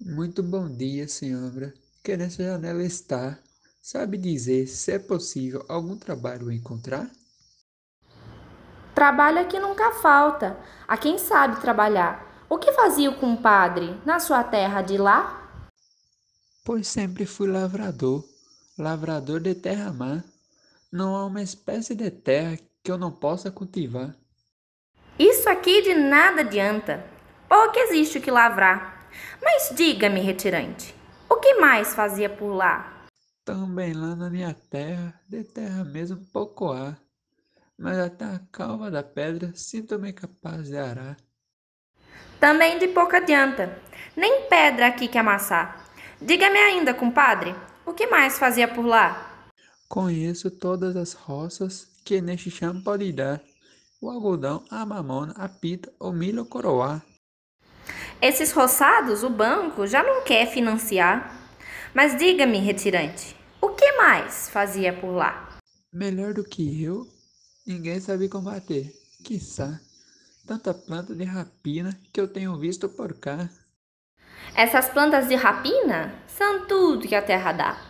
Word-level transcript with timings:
Muito 0.00 0.42
bom 0.42 0.68
dia, 0.68 1.08
senhora. 1.08 1.72
Que 2.04 2.16
nessa 2.16 2.44
janela 2.44 2.82
está. 2.82 3.38
Sabe 3.80 4.18
dizer 4.18 4.66
se 4.66 4.92
é 4.92 4.98
possível 4.98 5.64
algum 5.68 5.96
trabalho 5.96 6.52
encontrar? 6.52 7.10
Trabalho 8.94 9.40
aqui 9.40 9.58
nunca 9.58 9.92
falta. 9.92 10.58
A 10.86 10.96
quem 10.96 11.18
sabe 11.18 11.60
trabalhar. 11.60 12.44
O 12.48 12.58
que 12.58 12.72
fazia 12.72 13.10
o 13.10 13.18
compadre 13.18 13.98
na 14.04 14.20
sua 14.20 14.44
terra 14.44 14.82
de 14.82 14.98
lá? 14.98 15.66
Pois 16.64 16.86
sempre 16.86 17.24
fui 17.24 17.48
lavrador, 17.48 18.24
lavrador 18.78 19.40
de 19.40 19.54
terra-mar. 19.54 20.22
Não 20.92 21.16
há 21.16 21.24
uma 21.24 21.42
espécie 21.42 21.94
de 21.94 22.10
terra 22.10 22.58
que 22.82 22.90
eu 22.90 22.98
não 22.98 23.10
possa 23.10 23.50
cultivar. 23.50 24.14
Isso 25.18 25.48
aqui 25.48 25.82
de 25.82 25.94
nada 25.94 26.42
adianta. 26.42 27.04
Pouco 27.48 27.78
existe 27.78 28.18
o 28.18 28.20
que 28.20 28.30
lavrar. 28.30 28.95
Mas 29.42 29.70
diga-me, 29.74 30.20
retirante, 30.20 30.94
o 31.28 31.36
que 31.36 31.54
mais 31.54 31.94
fazia 31.94 32.28
por 32.28 32.52
lá? 32.52 33.06
Também 33.44 33.92
lá 33.92 34.16
na 34.16 34.28
minha 34.28 34.54
terra, 34.54 35.14
de 35.28 35.44
terra 35.44 35.84
mesmo 35.84 36.16
pouco 36.32 36.72
há, 36.72 36.96
mas 37.78 37.98
até 37.98 38.24
a 38.24 38.40
calva 38.50 38.90
da 38.90 39.02
pedra 39.02 39.52
sinto-me 39.54 40.12
capaz 40.12 40.68
de 40.68 40.76
arar. 40.76 41.16
Também 42.40 42.78
de 42.78 42.88
pouco 42.88 43.16
adianta, 43.16 43.78
nem 44.16 44.48
pedra 44.48 44.88
aqui 44.88 45.08
que 45.08 45.18
amassar. 45.18 45.84
Diga-me 46.20 46.58
ainda, 46.58 46.92
compadre, 46.94 47.54
o 47.84 47.92
que 47.92 48.06
mais 48.06 48.38
fazia 48.38 48.66
por 48.66 48.84
lá? 48.84 49.48
Conheço 49.88 50.50
todas 50.50 50.96
as 50.96 51.12
roças 51.12 51.86
que 52.04 52.20
neste 52.20 52.50
chão 52.50 52.82
pode 52.82 53.12
dar, 53.12 53.40
o 54.00 54.10
algodão, 54.10 54.64
a 54.70 54.84
mamona, 54.84 55.32
a 55.36 55.48
pita, 55.48 55.92
o 56.00 56.12
milho 56.12 56.44
coroar. 56.44 57.02
Esses 58.26 58.50
roçados 58.50 59.22
o 59.22 59.30
banco 59.30 59.86
já 59.86 60.02
não 60.02 60.24
quer 60.24 60.50
financiar. 60.50 61.32
Mas 61.94 62.18
diga-me, 62.18 62.58
retirante, 62.58 63.36
o 63.60 63.68
que 63.68 63.92
mais 63.92 64.50
fazia 64.50 64.92
por 64.92 65.12
lá? 65.12 65.56
Melhor 65.92 66.34
do 66.34 66.42
que 66.42 66.82
eu, 66.82 67.06
ninguém 67.64 68.00
sabe 68.00 68.28
combater. 68.28 68.92
Quiçá, 69.22 69.80
tanta 70.44 70.74
planta 70.74 71.14
de 71.14 71.22
rapina 71.22 71.96
que 72.12 72.20
eu 72.20 72.26
tenho 72.26 72.58
visto 72.58 72.88
por 72.88 73.14
cá. 73.14 73.48
Essas 74.56 74.88
plantas 74.88 75.28
de 75.28 75.36
rapina 75.36 76.12
são 76.26 76.66
tudo 76.66 77.06
que 77.06 77.14
a 77.14 77.22
terra 77.22 77.52
dá. 77.52 77.80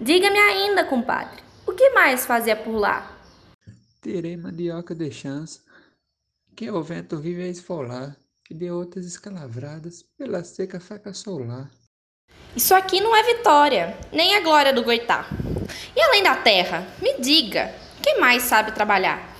Diga-me 0.00 0.36
ainda, 0.36 0.84
compadre, 0.84 1.40
o 1.64 1.72
que 1.72 1.90
mais 1.90 2.26
fazia 2.26 2.56
por 2.56 2.74
lá? 2.74 3.16
Tirei 4.02 4.36
mandioca 4.36 4.96
de 4.96 5.12
chance, 5.12 5.60
que 6.56 6.68
o 6.72 6.82
vento 6.82 7.18
vive 7.18 7.44
a 7.44 7.48
esfolar 7.48 8.16
que 8.46 8.54
de 8.54 8.70
outras 8.70 9.04
escalavradas 9.04 10.04
pela 10.16 10.44
seca 10.44 10.78
faca 10.78 11.12
solar. 11.12 11.68
Isso 12.54 12.74
aqui 12.74 13.00
não 13.00 13.14
é 13.14 13.34
vitória, 13.34 13.98
nem 14.12 14.36
a 14.36 14.40
glória 14.40 14.72
do 14.72 14.84
Goitá. 14.84 15.26
E 15.96 16.00
além 16.00 16.22
da 16.22 16.36
terra, 16.36 16.86
me 17.02 17.18
diga, 17.18 17.74
quem 18.00 18.20
mais 18.20 18.44
sabe 18.44 18.70
trabalhar? 18.70 19.36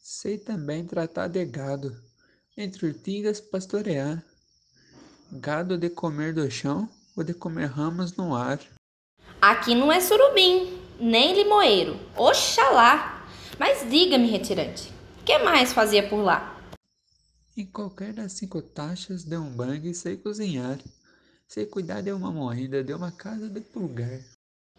Sei 0.00 0.38
também 0.38 0.86
tratar 0.86 1.26
de 1.26 1.44
gado, 1.44 1.94
entre 2.56 2.86
urtigas 2.86 3.40
pastorear, 3.40 4.22
gado 5.32 5.76
de 5.76 5.90
comer 5.90 6.32
do 6.32 6.48
chão 6.48 6.88
ou 7.16 7.24
de 7.24 7.34
comer 7.34 7.66
ramas 7.66 8.16
no 8.16 8.36
ar. 8.36 8.60
Aqui 9.42 9.74
não 9.74 9.90
é 9.90 10.00
surubim, 10.00 10.80
nem 11.00 11.34
limoeiro, 11.34 11.98
oxalá. 12.16 13.26
Mas 13.58 13.88
diga-me, 13.90 14.30
retirante, 14.30 14.92
que 15.24 15.38
mais 15.38 15.72
fazia 15.72 16.08
por 16.08 16.22
lá? 16.22 16.57
Em 17.58 17.66
qualquer 17.66 18.12
das 18.12 18.34
cinco 18.34 18.62
taxas 18.62 19.24
de 19.24 19.36
um 19.36 19.50
bang 19.50 19.92
sei 19.92 20.16
cozinhar. 20.16 20.78
Sei 21.48 21.66
cuidar 21.66 22.02
de 22.02 22.12
uma 22.12 22.30
moenda, 22.30 22.84
de 22.84 22.94
uma 22.94 23.10
casa 23.10 23.48
de 23.48 23.60
pulgar. 23.60 24.20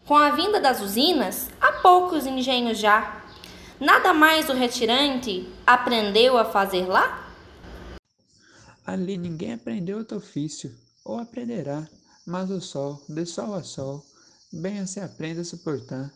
Com 0.06 0.16
a 0.16 0.30
vinda 0.30 0.58
das 0.58 0.80
usinas, 0.80 1.50
há 1.60 1.72
poucos 1.82 2.24
engenhos 2.24 2.78
já. 2.78 3.22
Nada 3.78 4.14
mais 4.14 4.48
o 4.48 4.54
retirante 4.54 5.46
aprendeu 5.66 6.38
a 6.38 6.44
fazer 6.46 6.86
lá? 6.86 7.30
Ali 8.86 9.18
ninguém 9.18 9.52
aprendeu 9.52 9.98
outro 9.98 10.16
ofício, 10.16 10.74
ou 11.04 11.18
aprenderá, 11.18 11.86
mas 12.26 12.50
o 12.50 12.62
sol, 12.62 13.04
de 13.06 13.26
sol 13.26 13.52
a 13.52 13.62
sol, 13.62 14.02
bem 14.50 14.86
se 14.86 15.00
aprende 15.00 15.40
a 15.40 15.44
suportar. 15.44 16.10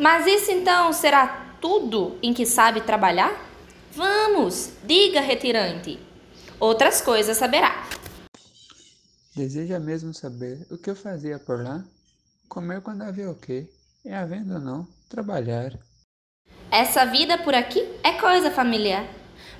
Mas 0.00 0.26
isso 0.26 0.50
então 0.50 0.92
será 0.92 1.54
tudo 1.60 2.18
em 2.20 2.34
que 2.34 2.44
sabe 2.44 2.80
trabalhar? 2.80 3.53
Vamos, 3.94 4.72
diga, 4.82 5.20
retirante. 5.20 6.00
Outras 6.58 7.00
coisas 7.00 7.36
saberá. 7.36 7.88
Deseja 9.36 9.78
mesmo 9.78 10.12
saber 10.12 10.66
o 10.70 10.76
que 10.76 10.90
eu 10.90 10.96
fazia 10.96 11.38
por 11.38 11.62
lá? 11.62 11.84
Comer 12.48 12.80
quando 12.80 13.02
havia 13.02 13.30
o 13.30 13.34
quê? 13.34 13.68
E 14.04 14.12
havendo 14.12 14.54
ou 14.54 14.60
não, 14.60 14.88
trabalhar. 15.08 15.78
Essa 16.70 17.04
vida 17.04 17.38
por 17.38 17.54
aqui 17.54 17.80
é 18.02 18.12
coisa 18.12 18.50
familiar. 18.50 19.06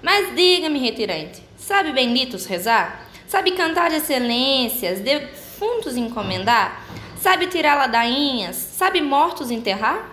Mas 0.03 0.35
diga-me, 0.35 0.79
retirante, 0.79 1.43
sabe 1.57 1.93
benditos 1.93 2.45
rezar? 2.45 3.09
Sabe 3.29 3.53
cantar 3.53 3.89
de 3.89 3.97
excelências, 3.97 5.01
defuntos 5.01 5.97
encomendar? 5.97 6.85
Sabe 7.21 7.47
tirar 7.47 7.77
ladainhas? 7.77 8.57
Sabe 8.57 9.01
mortos 9.01 9.51
enterrar? 9.51 10.13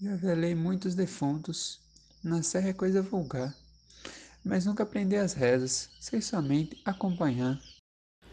Já 0.00 0.14
velei 0.16 0.54
muitos 0.54 0.94
defuntos, 0.94 1.81
na 2.22 2.42
serra 2.42 2.68
é 2.68 2.72
coisa 2.72 3.02
vulgar, 3.02 3.52
mas 4.44 4.64
nunca 4.64 4.82
aprender 4.82 5.18
as 5.18 5.32
rezas, 5.32 5.90
sei 5.98 6.22
somente 6.22 6.80
acompanhar. 6.84 7.58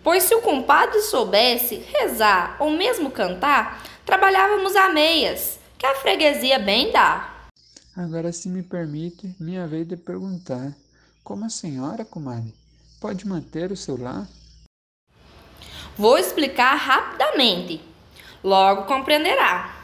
Pois 0.04 0.24
se 0.24 0.36
o 0.36 0.42
compadre 0.42 1.02
soubesse 1.02 1.76
rezar 1.76 2.56
ou 2.60 2.70
mesmo 2.72 3.12
cantar, 3.12 3.84
trabalhávamos 4.06 4.76
a 4.76 4.90
meias, 4.90 5.60
que 5.78 5.86
a 5.86 5.96
freguesia 5.96 6.60
bem 6.60 6.92
dá. 6.92 7.48
Agora, 7.96 8.32
se 8.32 8.48
me 8.48 8.64
permite, 8.64 9.36
minha 9.40 9.68
vez 9.68 9.88
de 9.88 9.98
perguntar: 9.98 10.74
como 11.24 11.46
a 11.46 11.50
senhora, 11.50 12.06
comadre, 12.06 12.54
pode 13.02 13.28
manter 13.28 13.72
o 13.72 13.78
seu 13.78 14.02
lar? 14.02 14.28
Vou 15.98 16.18
explicar 16.18 16.76
rapidamente. 16.76 17.82
Logo 18.42 18.86
compreenderá. 18.86 19.76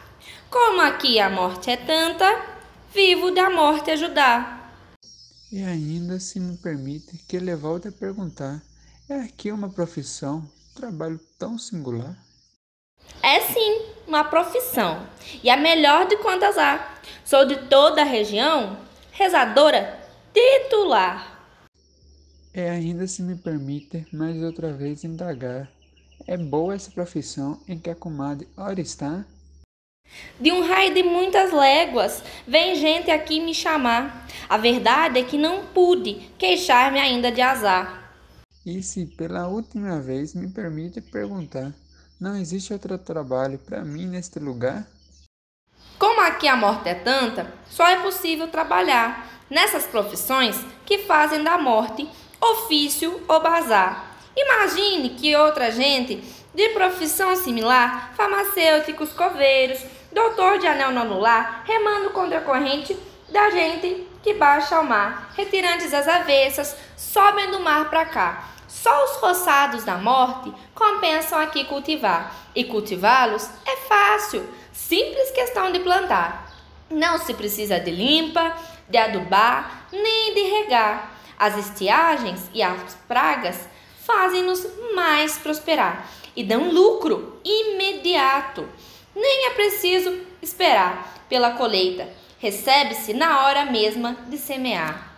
Como 0.50 0.80
aqui 0.82 1.20
a 1.20 1.30
morte 1.30 1.70
é 1.70 1.76
tanta, 1.76 2.55
vivo 2.96 3.30
da 3.30 3.50
morte 3.50 3.92
ajudar. 3.92 4.74
E 5.52 5.62
ainda, 5.62 6.18
se 6.18 6.40
me 6.40 6.56
permite, 6.58 7.18
que 7.28 7.36
ele 7.36 7.54
volte 7.54 7.90
a 7.90 7.92
perguntar: 7.92 8.64
é 9.10 9.16
aqui 9.16 9.52
uma 9.52 9.70
profissão, 9.70 10.50
trabalho 10.74 11.20
tão 11.38 11.58
singular? 11.58 12.18
É 13.22 13.42
sim, 13.42 13.82
uma 14.08 14.24
profissão, 14.24 15.06
e 15.44 15.50
a 15.50 15.58
melhor 15.58 16.08
de 16.08 16.16
quantas 16.18 16.58
há. 16.58 16.96
Sou 17.26 17.46
de 17.46 17.68
toda 17.68 18.02
a 18.02 18.06
região, 18.06 18.78
rezadora 19.12 20.00
titular. 20.34 21.36
É 22.54 22.70
ainda, 22.70 23.06
se 23.08 23.22
me 23.22 23.36
permite, 23.36 24.08
mais 24.14 24.42
outra 24.42 24.72
vez 24.72 25.04
indagar: 25.04 25.70
é 26.26 26.38
boa 26.38 26.74
essa 26.74 26.92
profissão 26.92 27.60
em 27.68 27.78
que 27.78 27.90
a 27.90 27.96
comadre 27.96 28.48
ora 28.56 28.80
está? 28.80 29.26
De 30.40 30.52
um 30.52 30.68
raio 30.68 30.94
de 30.94 31.04
muitas 31.04 31.52
léguas, 31.52 32.22
vem 32.48 32.76
gente 32.76 33.10
aqui 33.10 33.40
me 33.40 33.54
chamar. 33.54 34.28
A 34.50 34.58
verdade 34.58 35.20
é 35.20 35.24
que 35.24 35.38
não 35.38 35.66
pude 35.68 36.30
queixar-me 36.38 37.00
ainda 37.00 37.32
de 37.32 37.42
azar. 37.42 38.12
E 38.66 38.82
se 38.82 39.06
pela 39.06 39.48
última 39.48 40.00
vez 40.02 40.34
me 40.34 40.50
permite 40.50 41.00
perguntar, 41.00 41.74
não 42.20 42.36
existe 42.36 42.74
outro 42.74 42.98
trabalho 42.98 43.60
para 43.60 43.84
mim 43.84 44.08
neste 44.08 44.40
lugar? 44.40 44.88
Como 45.98 46.22
aqui 46.22 46.48
a 46.48 46.56
morte 46.56 46.90
é 46.90 46.96
tanta, 46.96 47.54
só 47.70 47.88
é 47.88 48.02
possível 48.02 48.48
trabalhar 48.48 49.46
nessas 49.50 49.86
profissões 49.86 50.58
que 50.86 51.00
fazem 51.00 51.44
da 51.44 51.58
morte 51.58 52.08
ofício 52.42 53.22
ou 53.28 53.42
bazar. 53.42 54.18
Imagine 54.36 55.12
que 55.12 55.36
outra 55.36 55.72
gente 55.72 56.22
de 56.56 56.70
profissão 56.70 57.36
similar, 57.36 58.14
farmacêuticos, 58.16 59.12
coveiros, 59.12 59.80
doutor 60.12 60.58
de 60.58 60.66
anel 60.66 60.92
no 60.92 61.02
anular, 61.02 61.64
remando 61.66 62.12
contra 62.12 62.40
a 62.40 62.42
corrente 62.42 62.98
da 63.30 63.50
gente 63.50 64.08
que 64.24 64.34
baixa 64.34 64.78
ao 64.78 64.84
mar, 64.84 65.34
retirantes 65.36 65.94
as 65.94 66.08
avessas, 66.08 66.76
sobem 66.96 67.52
do 67.52 67.60
mar 67.60 67.90
para 67.90 68.06
cá. 68.06 68.50
Só 68.68 69.04
os 69.04 69.18
roçados 69.18 69.84
da 69.84 69.98
morte 69.98 70.52
compensam 70.74 71.40
aqui 71.40 71.66
cultivar, 71.66 72.34
e 72.56 72.64
cultivá-los 72.64 73.50
é 73.66 73.76
fácil, 73.88 74.48
simples 74.72 75.32
questão 75.32 75.72
de 75.72 75.80
plantar. 75.80 76.52
Não 76.90 77.18
se 77.18 77.34
precisa 77.34 77.80
de 77.80 77.92
limpa, 77.92 78.56
de 78.90 78.98
adubar, 78.98 79.88
nem 79.92 80.34
de 80.34 80.42
regar. 80.42 81.12
As 81.38 81.58
estiagens 81.58 82.50
e 82.54 82.64
as 82.64 82.96
pragas 83.08 83.68
fazem-nos 84.06 84.66
mais 84.96 85.38
prosperar 85.38 86.10
e 86.36 86.44
dão 86.44 86.72
lucro 86.72 87.40
imediato. 87.44 88.68
Nem 89.16 89.48
é 89.48 89.50
preciso 89.52 90.18
esperar 90.42 91.26
pela 91.30 91.52
colheita, 91.52 92.10
recebe-se 92.40 93.14
na 93.14 93.46
hora 93.46 93.66
mesma 93.66 94.18
de 94.28 94.38
semear. 94.38 95.15